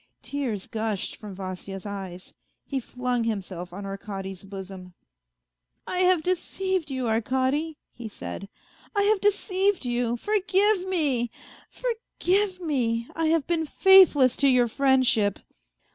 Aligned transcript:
Tears 0.23 0.65
gushed 0.65 1.15
from 1.15 1.35
Vasya's 1.35 1.85
eyes; 1.85 2.33
he 2.65 2.79
flung 2.79 3.23
himself 3.23 3.71
on 3.71 3.85
Arkady's 3.85 4.43
bosom." 4.43 4.95
I 5.95 5.99
have 5.99 6.23
deceived 6.23 6.89
you, 6.89 7.07
Arkady," 7.07 7.77
he 7.93 8.07
said." 8.07 8.49
I 8.95 9.03
have 9.03 9.21
deceived 9.21 9.85
you. 9.85 10.17
Forgive 10.17 10.87
me, 10.89 11.29
forgive 11.69 12.59
me! 12.59 13.09
I 13.15 13.27
have 13.27 13.45
been 13.45 13.67
faithless 13.67 14.35
to 14.37 14.47
your 14.47 14.67
friendship 14.67 15.37